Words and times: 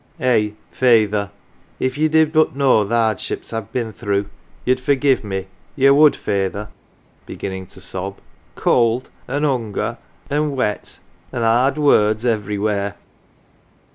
"Eh! 0.19 0.49
feyther, 0.71 1.29
if 1.79 1.95
ye 1.95 2.07
did 2.07 2.33
but 2.33 2.55
know 2.55 2.83
th' 2.83 2.91
'ardships 2.91 3.53
I've 3.53 3.71
been 3.71 3.93
through 3.93 4.25
ye'd 4.65 4.79
forgive 4.79 5.23
me 5.23 5.45
ye 5.75 5.91
would, 5.91 6.15
feyther" 6.15 6.69
begin 7.27 7.51
ning 7.51 7.67
to 7.67 7.79
sob" 7.81 8.17
cold, 8.55 9.11
an' 9.27 9.43
hunger, 9.43 9.99
an' 10.27 10.55
wet 10.55 10.97
an' 11.31 11.43
'ard 11.43 11.77
words 11.77 12.25
everywhere." 12.25 12.95